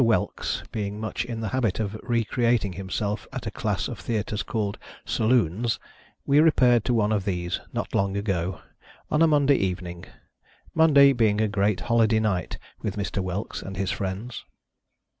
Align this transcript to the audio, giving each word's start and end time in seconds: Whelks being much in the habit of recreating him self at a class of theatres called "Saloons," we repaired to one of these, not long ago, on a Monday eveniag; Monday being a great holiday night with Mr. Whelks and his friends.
Whelks 0.03 0.63
being 0.71 0.99
much 0.99 1.25
in 1.25 1.41
the 1.41 1.49
habit 1.49 1.79
of 1.79 1.93
recreating 2.01 2.73
him 2.73 2.89
self 2.89 3.27
at 3.31 3.45
a 3.45 3.51
class 3.51 3.87
of 3.87 3.99
theatres 3.99 4.41
called 4.41 4.79
"Saloons," 5.05 5.77
we 6.25 6.39
repaired 6.39 6.83
to 6.85 6.93
one 6.95 7.11
of 7.11 7.23
these, 7.23 7.59
not 7.71 7.93
long 7.93 8.17
ago, 8.17 8.61
on 9.11 9.21
a 9.21 9.27
Monday 9.27 9.59
eveniag; 9.59 10.07
Monday 10.73 11.13
being 11.13 11.39
a 11.39 11.47
great 11.47 11.81
holiday 11.81 12.19
night 12.19 12.57
with 12.81 12.97
Mr. 12.97 13.21
Whelks 13.21 13.61
and 13.61 13.77
his 13.77 13.91
friends. 13.91 14.43